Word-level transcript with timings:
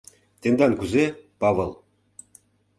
Тендан 0.41 0.73
кузе, 0.79 1.05
Павыл? 1.39 1.71